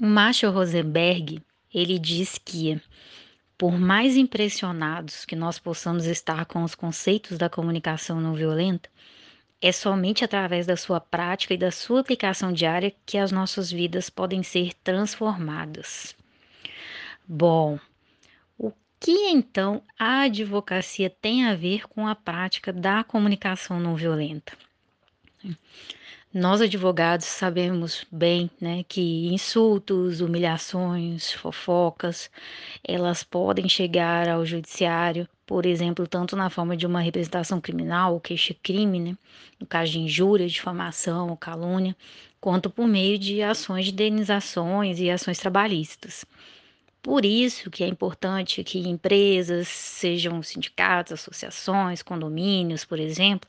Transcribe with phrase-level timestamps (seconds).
[0.00, 1.42] O Marshall Rosenberg,
[1.74, 2.80] ele diz que
[3.58, 8.88] por mais impressionados que nós possamos estar com os conceitos da comunicação não violenta,
[9.60, 14.08] é somente através da sua prática e da sua aplicação diária que as nossas vidas
[14.08, 16.14] podem ser transformadas.
[17.26, 17.80] Bom,
[18.56, 18.70] o
[19.00, 24.56] que então a advocacia tem a ver com a prática da comunicação não violenta?
[26.32, 32.30] Nós advogados sabemos bem, né, que insultos, humilhações, fofocas,
[32.86, 39.00] elas podem chegar ao judiciário, por exemplo, tanto na forma de uma representação criminal, queixa-crime,
[39.00, 39.18] né,
[39.60, 41.96] no caso de injúria, difamação ou calúnia,
[42.40, 46.24] quanto por meio de ações de indenizações e ações trabalhistas.
[47.02, 53.48] Por isso que é importante que empresas, sejam sindicatos, associações, condomínios, por exemplo,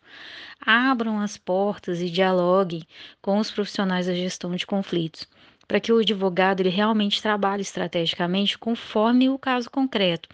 [0.65, 2.83] abram as portas e dialoguem
[3.21, 5.27] com os profissionais da gestão de conflitos,
[5.67, 10.29] para que o advogado ele realmente trabalhe estrategicamente conforme o caso concreto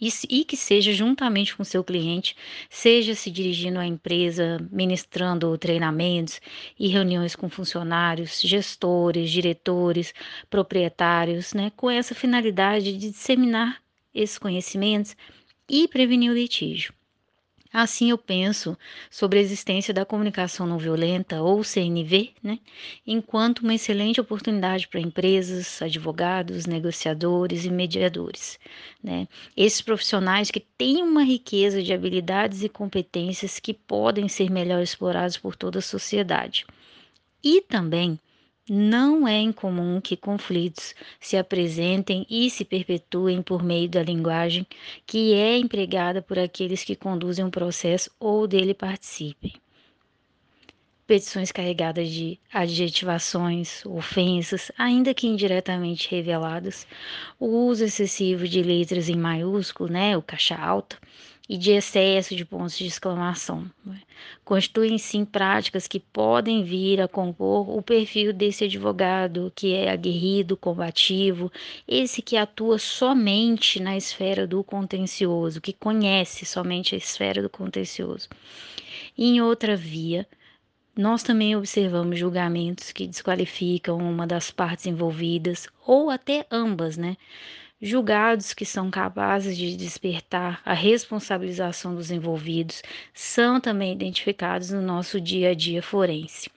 [0.00, 2.36] e, que seja juntamente com seu cliente,
[2.68, 6.40] seja se dirigindo à empresa, ministrando treinamentos
[6.78, 10.12] e reuniões com funcionários, gestores, diretores,
[10.48, 13.80] proprietários, né, com essa finalidade de disseminar
[14.14, 15.16] esses conhecimentos
[15.68, 16.92] e prevenir o litígio.
[17.72, 18.76] Assim eu penso
[19.08, 22.58] sobre a existência da comunicação não violenta, ou CNV, né,
[23.06, 28.58] enquanto uma excelente oportunidade para empresas, advogados, negociadores e mediadores.
[29.02, 29.28] Né.
[29.56, 35.36] Esses profissionais que têm uma riqueza de habilidades e competências que podem ser melhor explorados
[35.36, 36.66] por toda a sociedade.
[37.42, 38.18] E também
[38.72, 44.64] não é incomum que conflitos se apresentem e se perpetuem por meio da linguagem
[45.04, 49.52] que é empregada por aqueles que conduzem um processo ou dele participem.
[51.10, 56.86] Petições carregadas de adjetivações, ofensas, ainda que indiretamente reveladas,
[57.36, 60.96] o uso excessivo de letras em maiúsculo, né, o caixa alta,
[61.48, 63.68] e de excesso de pontos de exclamação.
[63.84, 64.00] Né?
[64.44, 70.56] Constituem sim práticas que podem vir a compor o perfil desse advogado que é aguerrido,
[70.56, 71.50] combativo,
[71.88, 78.28] esse que atua somente na esfera do contencioso, que conhece somente a esfera do contencioso.
[79.18, 80.24] Em outra via,
[80.96, 87.16] nós também observamos julgamentos que desqualificam uma das partes envolvidas ou até ambas, né?
[87.80, 92.82] Julgados que são capazes de despertar a responsabilização dos envolvidos
[93.14, 96.50] são também identificados no nosso dia a dia forense.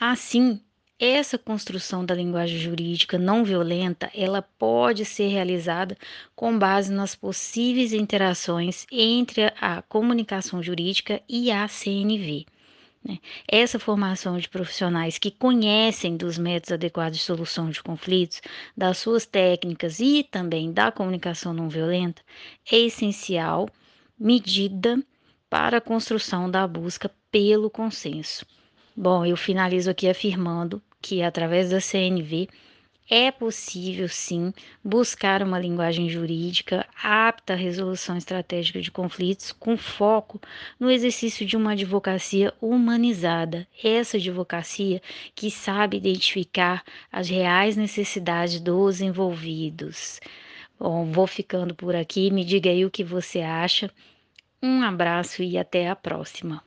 [0.00, 0.60] Assim,
[0.98, 5.94] essa construção da linguagem jurídica não violenta, ela pode ser realizada
[6.34, 12.46] com base nas possíveis interações entre a comunicação jurídica e a CNV.
[13.06, 13.18] Né?
[13.46, 18.40] Essa formação de profissionais que conhecem dos métodos adequados de solução de conflitos,
[18.76, 22.22] das suas técnicas e também da comunicação não violenta
[22.70, 23.68] é essencial,
[24.18, 25.00] medida
[25.48, 28.44] para a construção da busca pelo consenso.
[28.96, 32.48] Bom, eu finalizo aqui afirmando que através da CNV
[33.08, 34.52] é possível, sim,
[34.82, 40.40] buscar uma linguagem jurídica apta à resolução estratégica de conflitos, com foco
[40.78, 43.66] no exercício de uma advocacia humanizada.
[43.82, 45.00] Essa advocacia
[45.34, 50.20] que sabe identificar as reais necessidades dos envolvidos.
[50.78, 52.30] Bom, vou ficando por aqui.
[52.30, 53.90] Me diga aí o que você acha.
[54.62, 56.62] Um abraço e até a próxima.